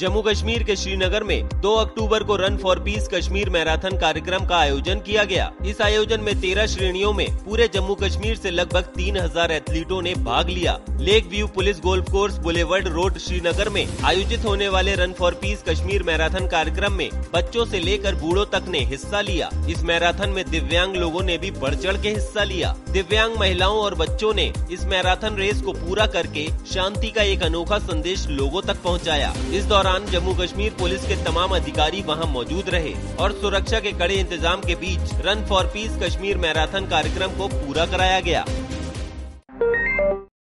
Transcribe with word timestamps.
जम्मू 0.00 0.20
कश्मीर 0.22 0.62
के 0.62 0.74
श्रीनगर 0.76 1.24
में 1.24 1.48
2 1.62 1.74
अक्टूबर 1.74 2.22
को 2.22 2.36
run 2.36 2.56
for 2.56 2.78
peace 2.78 3.06
Kashmir 3.12 3.50
marathon 3.50 3.96
कार्यक्रम 3.98 4.46
का 4.46 4.56
आयोजन 4.56 4.98
किया 5.00 5.22
गया। 5.24 5.50
इस 5.66 5.80
आयोजन 5.80 6.20
में 6.20 6.34
तेरह 6.40 6.66
श्रेणियों 6.66 7.12
में 7.12 7.26
पूरे 7.44 7.68
जम्मू 7.74 7.94
कश्मीर 7.94 8.36
से 8.36 8.50
लगभग 8.50 8.92
3000 8.96 9.50
एथलीटों 9.50 10.00
ने 10.02 10.14
भाग 10.24 10.48
लिया। 10.48 10.78
Lake 11.00 11.26
view 11.26 11.46
police 11.46 11.80
golf 11.80 12.10
course 12.12 12.36
boulevard 12.38 12.88
road 12.88 13.18
Srinagar 13.18 13.68
में 13.68 13.86
आयोजित 14.04 14.44
होने 14.44 14.68
वाले 14.68 14.94
run 14.94 15.12
for 15.12 15.34
peace 15.34 15.62
Kashmir 15.68 16.02
marathon 16.02 16.48
कार्यक्रम 16.48 16.92
में 16.92 17.08
बच्चों 17.34 17.64
से 17.64 17.80
लेकर 17.80 18.14
बूढ़ों 18.14 18.44
तक 18.52 18.68
ने 18.68 18.84
हिस्सा 18.84 19.20
लिया। 19.20 19.50
इस 19.68 19.82
मैराथन 19.84 20.28
में 20.28 20.44
दिव्यांग 20.50 20.96
लोगों 20.96 21.22
ने 21.22 21.38
भी 21.38 21.50
बढ़ 21.56 21.74
चढ़ 21.76 22.02
के 22.02 22.10
हिस्सा 22.10 22.44
लिया। 22.44 22.74
दिव्यांग 22.90 23.38
महिलाओं 23.38 23.78
और 23.78 23.94
बच्चों 23.94 24.34
ने 24.34 24.52
इस 24.70 24.84
मैराथन 24.84 25.36
रेस 25.36 25.62
को 25.62 25.72
पूरा 25.74 26.06
करके 26.08 26.46
शांति 26.66 27.10
का 27.10 27.22
एक 27.22 27.42
अनोखा 27.42 27.78
संदेश 27.78 28.26
लोगों 28.30 28.62
तक 28.62 28.82
पहुँचाया। 28.82 29.34
इस 29.52 29.64
दौरान 29.86 30.06
जम्मू 30.06 30.32
कश्मीर 30.34 30.72
पुलिस 30.78 31.04
के 31.08 31.16
तमाम 31.24 31.50
अधिकारी 31.56 32.00
वहाँ 32.02 32.26
मौजूद 32.26 32.68
रहे 32.70 32.92
और 33.16 33.32
सुरक्षा 33.32 33.80
के 33.80 33.92
कड़े 33.92 34.14
इंतज़ाम 34.14 34.60
के 34.60 34.74
बीच 34.74 35.12
run 35.26 35.44
for 35.48 35.66
peace 35.74 35.98
Kashmir 36.02 36.38
marathon 36.38 36.86
कार्यक्रम 36.90 37.36
को 37.38 37.48
पूरा 37.48 37.84
कराया 37.86 38.20
गया। 38.20 38.44